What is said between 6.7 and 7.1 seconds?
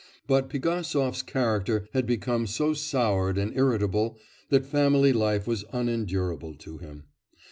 him.